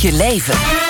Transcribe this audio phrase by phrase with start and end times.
[0.00, 0.89] je leven.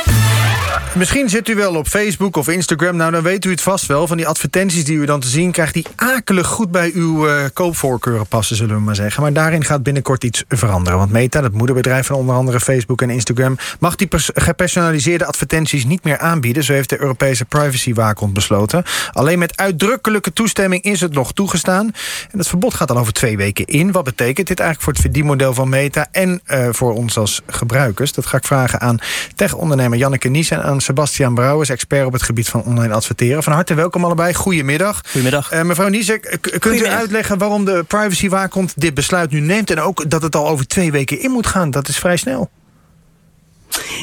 [0.94, 2.96] Misschien zit u wel op Facebook of Instagram.
[2.96, 4.06] Nou, dan weet u het vast wel.
[4.06, 5.74] Van die advertenties die u dan te zien krijgt...
[5.74, 9.22] die akelig goed bij uw uh, koopvoorkeuren passen, zullen we maar zeggen.
[9.22, 10.98] Maar daarin gaat binnenkort iets veranderen.
[10.98, 13.56] Want Meta, het moederbedrijf van onder andere Facebook en Instagram...
[13.78, 16.64] mag die gepersonaliseerde advertenties niet meer aanbieden.
[16.64, 18.84] Zo heeft de Europese privacywaakhond besloten.
[19.12, 21.86] Alleen met uitdrukkelijke toestemming is het nog toegestaan.
[22.30, 23.92] En het verbod gaat al over twee weken in.
[23.92, 26.06] Wat betekent dit eigenlijk voor het verdienmodel van Meta...
[26.12, 28.12] en uh, voor ons als gebruikers?
[28.12, 28.98] Dat ga ik vragen aan
[29.34, 30.48] tech-ondernemer Janneke Nies...
[30.60, 33.42] en aan Sebastian Brouwers, expert op het gebied van online adverteren.
[33.42, 34.34] Van harte welkom allebei.
[34.34, 35.00] Goedemiddag.
[35.04, 35.52] Goedemiddag.
[35.52, 39.70] Uh, mevrouw Niesek, kunt u uitleggen waarom de privacywaakhond dit besluit nu neemt...
[39.70, 41.70] en ook dat het al over twee weken in moet gaan?
[41.70, 42.50] Dat is vrij snel.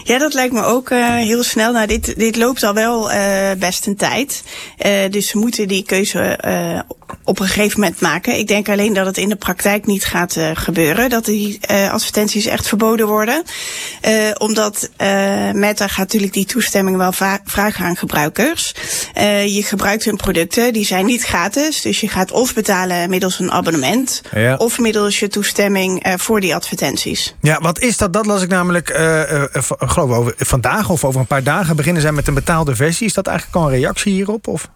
[0.03, 1.71] Ja, dat lijkt me ook uh, heel snel.
[1.71, 4.43] Nou, dit, dit loopt al wel uh, best een tijd.
[4.85, 6.39] Uh, dus we moeten die keuze
[7.23, 8.37] op een gegeven moment maken.
[8.37, 11.09] Ik denk alleen dat het in de praktijk niet gaat gebeuren.
[11.09, 11.59] Dat die
[11.91, 13.43] advertenties echt verboden worden.
[14.37, 14.89] omdat
[15.53, 17.11] Meta gaat natuurlijk die toestemming wel
[17.43, 18.73] vragen aan gebruikers.
[19.45, 21.81] je gebruikt hun producten, die zijn niet gratis.
[21.81, 24.21] Dus je gaat of betalen middels een abonnement.
[24.33, 24.55] Ja.
[24.55, 27.35] Of middels je toestemming voor die advertenties.
[27.41, 28.13] Ja, wat is dat?
[28.13, 28.89] Dat las ik namelijk
[29.89, 33.07] geloof over vandaag of over een paar dagen beginnen zij met een betaalde versie.
[33.07, 34.47] Is dat eigenlijk al een reactie hierop?
[34.47, 34.69] Of?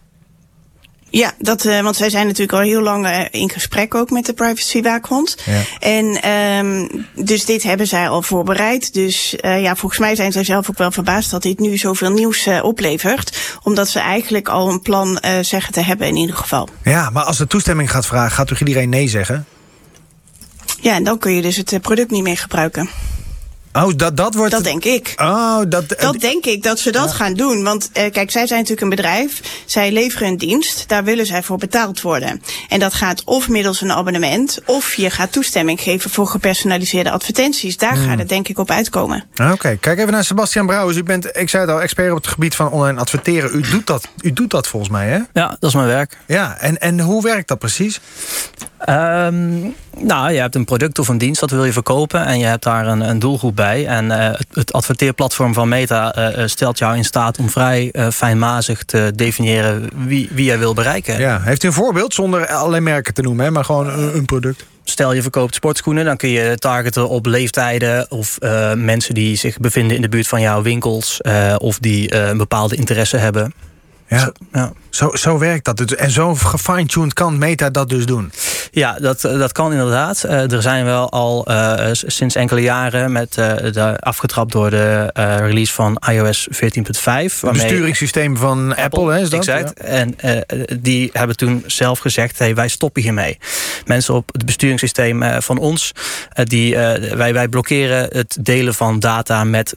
[1.09, 4.25] Ja, dat, uh, want zij zijn natuurlijk al heel lang uh, in gesprek ook met
[4.25, 5.37] de privacywaakhond.
[5.45, 5.61] Ja.
[5.79, 8.93] En um, dus dit hebben zij al voorbereid.
[8.93, 12.11] Dus uh, ja, volgens mij zijn zij zelf ook wel verbaasd dat dit nu zoveel
[12.11, 13.57] nieuws oplevert.
[13.63, 16.69] Omdat ze eigenlijk al een plan zeggen te hebben in ieder geval.
[16.83, 19.45] Ja, maar als de toestemming gaat vragen, gaat toch iedereen nee zeggen?
[20.79, 22.89] Ja, en dan kun je dus het product niet meer gebruiken.
[23.73, 24.51] Oh, dat, dat wordt.
[24.51, 25.13] Dat denk ik.
[25.15, 27.15] Oh, dat, dat denk ik dat ze dat ja.
[27.15, 27.63] gaan doen.
[27.63, 29.41] Want uh, kijk, zij zijn natuurlijk een bedrijf.
[29.65, 30.83] Zij leveren een dienst.
[30.87, 32.41] Daar willen zij voor betaald worden.
[32.69, 34.59] En dat gaat of middels een abonnement.
[34.65, 37.77] of je gaat toestemming geven voor gepersonaliseerde advertenties.
[37.77, 38.07] Daar hmm.
[38.07, 39.23] gaat het denk ik op uitkomen.
[39.33, 39.77] Oké, okay.
[39.77, 40.97] kijk even naar Sebastian Brouwers.
[40.97, 43.55] U bent, ik zei het al, expert op het gebied van online adverteren.
[43.55, 45.19] U doet dat, u doet dat volgens mij, hè?
[45.33, 46.17] Ja, dat is mijn werk.
[46.27, 47.99] Ja, en, en hoe werkt dat precies?
[48.89, 52.45] Um, nou, je hebt een product of een dienst dat wil je verkopen en je
[52.45, 53.85] hebt daar een, een doelgroep bij.
[53.87, 58.07] En uh, het, het, adverteerplatform van Meta uh, stelt jou in staat om vrij uh,
[58.09, 61.19] fijnmazig te definiëren wie, wie jij wil bereiken.
[61.19, 64.25] Ja, heeft u een voorbeeld zonder alleen merken te noemen, hè, maar gewoon een, een
[64.25, 64.65] product?
[64.83, 68.37] Stel je verkoopt sportschoenen, dan kun je targeten op leeftijden of
[68.75, 71.21] mensen die zich bevinden in de buurt van jouw winkels
[71.57, 73.53] of die een bepaalde interesse hebben.
[74.11, 74.71] Ja, zo, ja.
[74.89, 75.77] Zo, zo werkt dat.
[75.77, 75.95] Dus.
[75.95, 78.31] En zo gefine-tuned kan Meta dat dus doen?
[78.71, 80.23] Ja, dat, dat kan inderdaad.
[80.25, 85.11] Uh, er zijn wel al uh, sinds enkele jaren met uh, de, afgetrapt door de
[85.39, 86.59] release van iOS 14.5.
[86.61, 89.39] Het besturingssysteem van Apple, Apple hè, is dat?
[89.39, 89.73] Exact.
[89.77, 89.85] Ja.
[89.85, 90.15] En
[90.81, 93.37] die hebben toen zelf gezegd, hey, wij stoppen hiermee.
[93.85, 95.91] Mensen op het besturingssysteem van ons,
[96.43, 96.75] die,
[97.15, 99.73] wij, wij blokkeren het delen van data met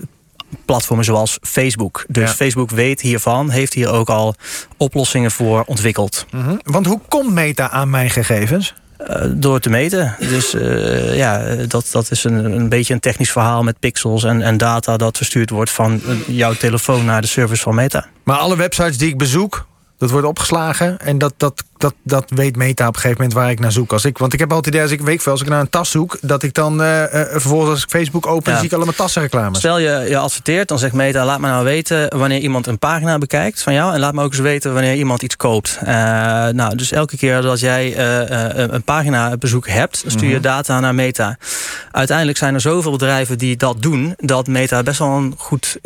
[0.64, 2.04] platformen zoals Facebook.
[2.08, 2.34] Dus ja.
[2.36, 4.34] Facebook weet hiervan, heeft hier ook al
[4.76, 6.26] oplossingen voor ontwikkeld.
[6.30, 6.60] Mm -hmm.
[6.62, 8.74] Want hoe komt Meta aan mijn gegevens?
[9.10, 10.16] Uh, door te meten.
[10.18, 14.42] Dus uh, ja, dat, dat is een, een beetje een technisch verhaal met pixels en,
[14.42, 18.06] en data dat verstuurd wordt van jouw telefoon naar de service van Meta.
[18.22, 19.66] Maar alle websites die ik bezoek,
[19.98, 23.50] dat wordt opgeslagen en dat, dat, dat, dat weet Meta op een gegeven moment waar
[23.50, 23.92] ik naar zoek.
[23.92, 25.70] Als ik, want ik heb altijd idee, als ik weet veel, als ik naar een
[25.70, 28.58] tas zoek, dat ik dan uh, uh, vervolgens als ik Facebook open, ja.
[28.58, 29.58] zie ik allemaal tassenreclames.
[29.58, 33.18] Stel je, je adverteert, dan zegt Meta, laat me nou weten wanneer iemand een pagina
[33.18, 35.78] bekijkt van jou en laat me ook eens weten wanneer iemand iets koopt.
[35.82, 35.88] Uh,
[36.48, 37.98] nou, dus elke keer dat jij
[38.56, 40.42] een pagina bezoek hebt, stuur je -hmm.
[40.42, 41.36] data naar Meta.
[41.90, 45.78] Uiteindelijk zijn er zoveel bedrijven die dat doen, dat Meta best wel een goed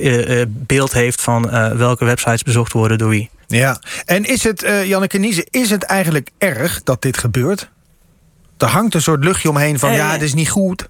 [0.47, 3.31] beeld heeft van welke websites bezocht worden door wie.
[3.49, 7.71] Ja, en is het, uh, Janneke Niese, is het eigenlijk erg dat dit gebeurt?
[8.59, 10.89] Er hangt een soort luchtje omheen van, ja, het is niet goed.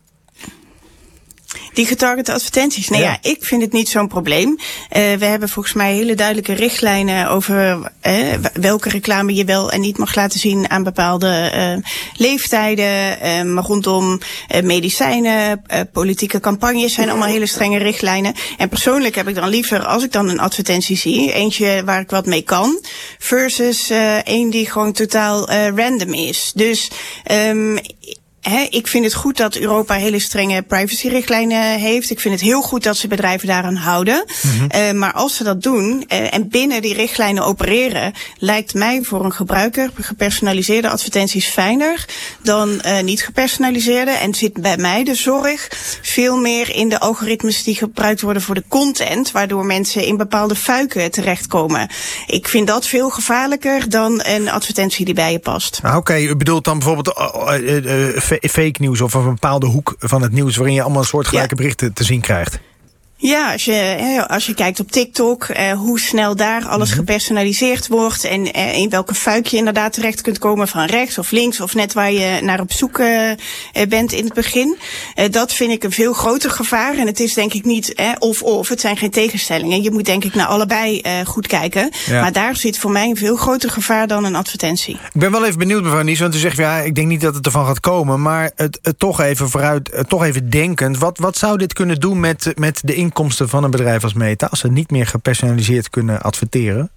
[1.79, 2.89] Die getargete advertenties.
[2.89, 4.49] Nou ja, ja ik vind het niet zo'n probleem.
[4.49, 4.59] Uh,
[4.91, 9.99] we hebben volgens mij hele duidelijke richtlijnen over uh, welke reclame je wel en niet
[9.99, 13.55] mag laten zien aan bepaalde uh, leeftijden.
[13.55, 14.21] maar rondom
[14.63, 15.63] medicijnen,
[15.93, 18.35] politieke campagnes zijn allemaal hele strenge richtlijnen.
[18.57, 22.11] En persoonlijk heb ik dan liever, als ik dan een advertentie zie, eentje waar ik
[22.11, 22.81] wat mee kan,
[23.19, 23.91] versus
[24.25, 26.53] één die gewoon totaal random is.
[26.55, 26.91] Dus
[27.33, 27.79] um,
[28.49, 32.11] He, ik vind het goed dat Europa hele strenge privacyrichtlijnen heeft.
[32.11, 34.25] Ik vind het heel goed dat ze bedrijven daaraan houden.
[34.43, 34.69] Mm -hmm.
[34.75, 39.25] uh, maar als ze dat doen uh, en binnen die richtlijnen opereren, lijkt mij voor
[39.25, 42.05] een gebruiker gepersonaliseerde advertenties fijner
[42.43, 44.11] dan uh, niet gepersonaliseerde.
[44.11, 45.69] En zit bij mij de zorg
[46.03, 50.55] veel meer in de algoritmes die gebruikt worden voor de content, waardoor mensen in bepaalde
[50.55, 51.89] fuiken terechtkomen.
[52.27, 55.81] Ik vind dat veel gevaarlijker dan een advertentie die bij je past.
[55.83, 56.25] Ah, Oké, okay.
[56.25, 57.15] u bedoelt dan bijvoorbeeld
[58.41, 60.57] fake nieuws of een bepaalde hoek van het nieuws...
[60.57, 61.57] waarin je allemaal soortgelijke ja.
[61.57, 62.61] berichten te zien krijgt.
[63.21, 66.99] Ja, als je, als je kijkt op TikTok, eh, hoe snel daar alles mhm.
[66.99, 71.31] gepersonaliseerd wordt en eh, in welke fuik je inderdaad terecht kunt komen van rechts of
[71.31, 73.31] links of net waar je naar op zoek eh,
[73.89, 74.77] bent in het begin.
[75.31, 78.81] dat vind ik een veel groter gevaar en het is denk ik niet of-of, het
[78.81, 79.83] zijn geen tegenstellingen.
[79.83, 81.91] Je moet denk ik naar allebei goed kijken.
[82.11, 84.95] Maar daar zit voor mij een veel groter gevaar dan een advertentie.
[84.95, 87.35] Ik ben wel even benieuwd mevrouw Nies, want u zegt ja, ik denk niet dat
[87.35, 90.99] het ervan gaat komen, maar het, het toch even vooruit, toch even denkend.
[90.99, 94.47] Wat, wat zou dit kunnen doen met, met de inkomsten van een bedrijf als Meta...
[94.47, 96.91] als ze niet meer gepersonaliseerd kunnen adverteren?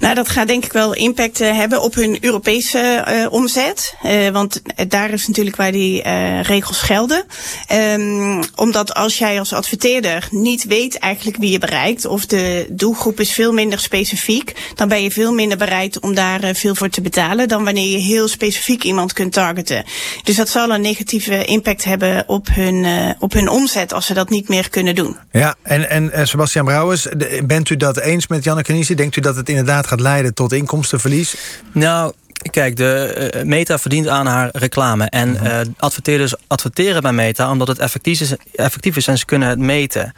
[0.00, 3.94] Nou, dat gaat denk ik wel impact uh, hebben op hun Europese uh, omzet.
[4.04, 6.02] Uh, want daar is natuurlijk waar die
[6.42, 7.24] regels gelden.
[7.72, 12.04] Um, omdat als jij als adverteerder niet weet eigenlijk wie je bereikt...
[12.04, 14.54] of de doelgroep is veel minder specifiek...
[14.74, 17.48] dan ben je veel minder bereid om daar veel voor te betalen...
[17.48, 19.84] dan wanneer je heel specifiek iemand kunt targeten.
[20.22, 22.86] Dus dat zal een negatieve impact hebben op hun,
[23.18, 23.92] op hun omzet...
[23.92, 25.16] als ze dat niet meer kunnen doen.
[25.32, 27.06] Ja, en, en Sebastian Brouwers,
[27.44, 28.94] bent u dat eens met Janneke Niese?
[28.94, 31.36] Denkt u dat het het inderdaad gaat leiden tot inkomstenverlies?
[31.72, 32.12] Nou,
[32.50, 35.04] Kijk, de uh, Meta verdient aan haar reclame.
[35.04, 39.48] En uh, adverteerders adverteren bij Meta omdat het effectief is, effectief is en ze kunnen
[39.48, 40.12] het meten.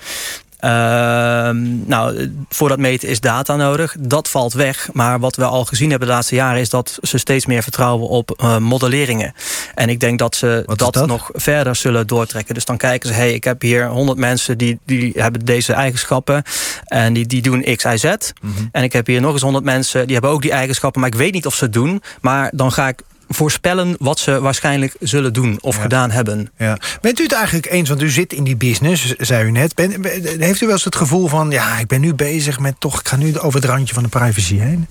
[0.58, 3.96] Ehm, nou, voor dat meten is data nodig.
[3.98, 4.88] Dat valt weg.
[4.92, 6.60] Maar wat we al gezien hebben de laatste jaren...
[6.60, 9.34] is dat ze steeds meer vertrouwen op uh, modelleringen.
[9.74, 12.54] En ik denk dat ze dat, nog verder zullen doortrekken.
[12.54, 14.58] Dus dan kijken ze, hey, ik heb hier 100 mensen...
[14.58, 16.42] die, die hebben deze eigenschappen.
[16.84, 18.04] En die, die doen X, Y, Z.
[18.04, 18.52] Mhm.
[18.72, 20.04] En ik heb hier nog eens 100 mensen...
[20.04, 22.02] die hebben ook die eigenschappen, maar ik weet niet of ze het doen.
[22.20, 26.50] Maar dan ga ik voorspellen wat ze waarschijnlijk zullen doen of gedaan hebben.
[26.58, 26.78] Ja.
[27.00, 29.74] Bent u het eigenlijk eens, want u zit in die business, zei u net.
[29.74, 30.04] Ben,
[30.40, 33.08] heeft u wel eens het gevoel van, ja, ik ben nu bezig met toch, ik
[33.08, 34.86] ga nu over het randje van de privacy heen?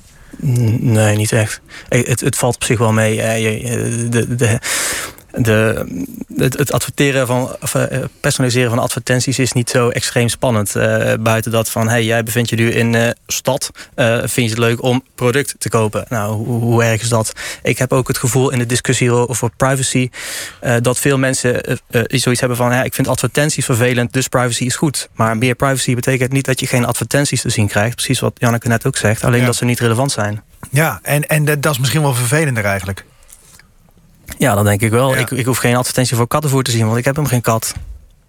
[0.80, 1.62] Nee, niet echt.
[1.90, 3.16] Het, het valt op zich wel mee.
[4.10, 4.60] De, de,
[5.38, 5.86] de,
[6.38, 10.76] het, adverteren van, of, eh, personaliseren van advertenties is niet zo extreem spannend.
[10.76, 13.72] Uh, buiten dat van, hey, jij bevindt je nu in uh, stad.
[14.20, 16.06] vind je het leuk om product te kopen?
[16.10, 17.32] Nou, hoe, hoe, erg is dat?
[17.64, 20.10] Ik heb ook het gevoel in de discussie over privacy...
[20.82, 22.72] dat veel mensen zoiets hebben van...
[22.72, 25.10] Ja, ik vind advertenties vervelend, dus privacy is goed.
[25.14, 27.96] Maar meer privacy betekent niet dat je geen advertenties te zien krijgt.
[27.96, 29.24] Precies wat Janneke net ook zegt.
[29.24, 30.44] Alleen dat ze niet relevant zijn.
[30.72, 33.06] Ja, en, en dat is misschien wel vervelender eigenlijk.
[34.38, 35.18] Ja, dan denk ik wel.
[35.18, 37.74] Ik, ik hoef geen advertentie voor kattenvoer te zien, want ik heb hem geen kat.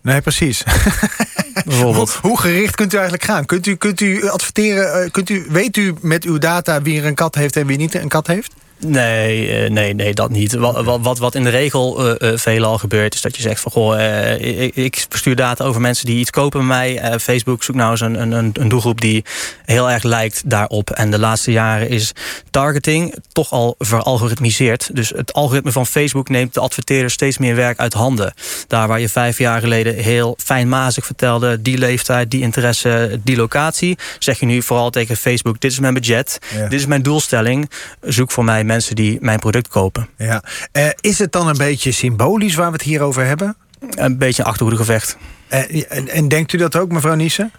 [0.02, 0.62] Nee, precies.
[1.64, 2.10] Bijvoorbeeld.
[2.12, 3.46] Hoe, hoe, gericht kunt u eigenlijk gaan?
[3.46, 7.06] Kunt u, kunt u adverteren, uh, kunt u, weet u met uw data wie er
[7.06, 8.54] een kat heeft en wie niet een kat heeft?
[8.86, 10.54] Nee, eh, nee, nee, dat niet.
[10.54, 14.00] Wat, wat, wat in de regel uh, veelal gebeurt, is dat je zegt van goh,
[14.38, 17.18] ik, ik verstuur data over mensen die iets kopen bij mij.
[17.20, 19.24] Facebook zoekt nou eens een, een, een doelgroep die
[19.64, 20.90] heel erg lijkt daarop.
[20.90, 22.12] En de laatste jaren is
[22.50, 24.90] targeting toch al veralgoritmiseerd.
[24.92, 28.34] Dus het algoritme van Facebook neemt de adverteerder steeds meer werk uit handen.
[28.66, 33.98] Daar waar je vijf jaar geleden heel fijnmazig vertelde, die leeftijd, die interesse, die locatie,
[34.18, 36.38] zeg je nu vooral tegen Facebook: dit is mijn budget,
[36.68, 37.70] dit is mijn doelstelling,
[38.00, 40.08] zoek voor mij mensen die mijn product kopen.
[40.16, 40.42] Ja.
[40.72, 43.56] Uh, is het dan een beetje symbolisch waar we het hier over hebben?
[43.90, 45.16] Een beetje een achterhoedegevecht.
[45.50, 47.52] Uh, en, en denkt u dat ook, mevrouw Niesen?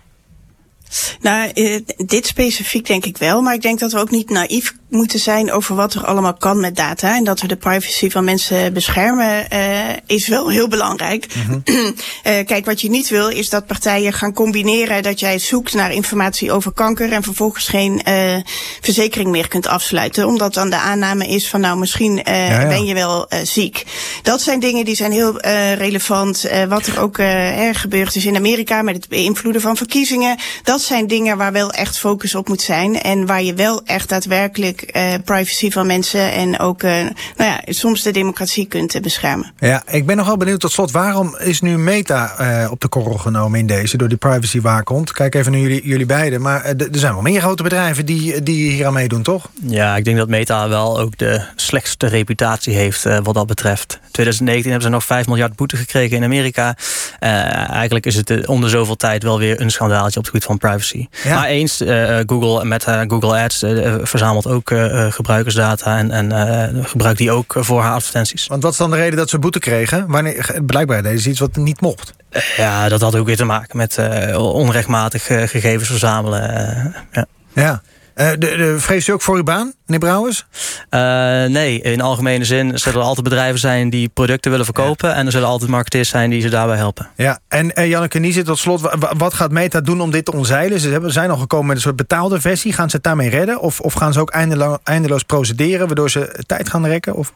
[1.22, 3.42] Nou, uh, dit specifiek denk ik wel.
[3.42, 6.60] Maar ik denk dat we ook niet naïef moeten zijn over wat er allemaal kan
[6.60, 7.16] met data.
[7.16, 11.28] En dat we de privacy van mensen beschermen uh, is wel heel belangrijk.
[11.36, 11.86] Mm -hmm.
[11.86, 11.94] uh,
[12.24, 16.52] kijk, wat je niet wil is dat partijen gaan combineren dat jij zoekt naar informatie
[16.52, 18.36] over kanker en vervolgens geen uh,
[18.82, 20.28] verzekering meer kunt afsluiten.
[20.28, 22.68] Omdat dan de aanname is van nou misschien ja, ja.
[22.68, 23.86] ben je wel ziek.
[24.24, 25.40] Dat zijn dingen die zijn heel
[25.76, 26.50] relevant.
[26.68, 30.38] wat er ook er gebeurd is in Amerika met het beïnvloeden van verkiezingen.
[30.64, 33.02] Dat zijn dingen waar wel echt focus op moet zijn.
[33.02, 37.62] En waar je wel echt daadwerkelijk uh, privacy van mensen en ook uh, nou ja,
[37.66, 39.54] soms de democratie kunt beschermen.
[39.60, 40.92] Ja, ik ben nogal benieuwd tot slot.
[40.92, 45.12] Waarom is nu Meta op de korrel genomen in deze door die privacy waakhond?
[45.12, 46.42] Kijk even naar jullie, jullie beiden.
[46.42, 49.50] Maar er zijn wel meer grote bedrijven die, die hier aan meedoen, toch?
[49.62, 54.00] Ja, ik denk dat Meta wel ook de slechtste reputatie heeft wat dat betreft.
[54.12, 56.76] 2019 hebben ze nog 5 miljard boete gekregen in Amerika.
[57.20, 61.08] eigenlijk is het onder zoveel tijd wel weer een schandaaltje op het gebied van privacy.
[61.24, 61.36] Ja.
[61.36, 61.84] Maar eens,
[62.26, 63.64] Google met Google Ads
[64.02, 64.72] verzamelt ook
[65.10, 68.48] gebruikersdata en, en gebruikt die ook voor haar advertenties.
[68.48, 70.08] Want wat is dan de reden dat ze boete kregen?
[70.08, 72.14] Wanneer, blijkbaar deden ze iets wat niet mocht.
[72.58, 73.98] Ja, dat had ook weer te maken met
[74.36, 76.96] onrechtmatig gegevens verzamelen.
[77.12, 77.26] ja.
[77.54, 77.82] ja.
[78.20, 80.46] Uh, de, de, vrees u ook voor uw baan, meneer Brouwers?
[80.90, 81.00] Uh,
[81.46, 85.16] nee, in algemene zin zullen er altijd bedrijven zijn die producten willen verkopen.
[85.16, 87.10] En er zullen altijd marketeers zijn die ze daarbij helpen.
[87.16, 88.82] Ja, en uh, Janneke Niezen, tot slot,
[89.18, 90.80] wat gaat Meta doen om dit te omzeilen?
[90.80, 92.74] Ze hebben, zijn al gekomen met een soort betaalde versie.
[92.74, 93.60] Gaan ze het daarmee redden?
[93.60, 97.16] Of, of gaan ze ook eindeloos, eindeloos procederen, waardoor ze tijd gaan rekken?
[97.16, 97.34] Of?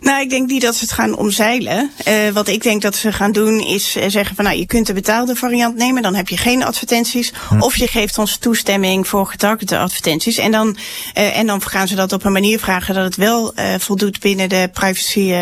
[0.00, 1.90] Nou, ik denk niet dat ze het gaan omzeilen.
[2.08, 4.86] Uh, wat ik denk dat ze gaan doen is uh, zeggen van nou, je kunt
[4.86, 7.32] de betaalde variant nemen, dan heb je geen advertenties.
[7.48, 7.60] Hm.
[7.60, 10.38] Of je geeft ons toestemming voor getargete advertenties.
[10.38, 10.76] En dan,
[11.18, 14.48] uh, en dan gaan ze dat op een manier vragen dat het wel voldoet binnen
[14.48, 15.34] de privacy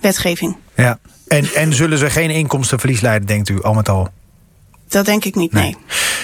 [0.00, 0.56] wetgeving.
[0.76, 4.08] Ja, en, en zullen ze geen inkomstenverlies leiden, denkt u, al met al?
[4.92, 5.62] Dat denk ik niet, nee.
[5.62, 5.76] nee.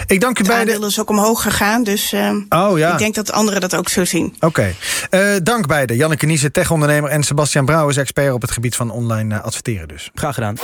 [0.07, 0.67] Ik dank u beiden.
[0.67, 2.93] Het aandeel is ook omhoog gegaan, dus uh, oh, ja.
[2.93, 4.35] ik denk dat anderen dat ook zo zien.
[4.41, 4.47] Oké.
[5.11, 5.35] Okay.
[5.35, 5.97] Uh, dank beiden.
[5.97, 7.11] Janneke Niese, techondernemer...
[7.11, 10.11] en Sebastian Brouwers, expert op het gebied van online uh, adverteren dus.
[10.15, 10.57] Graag gedaan.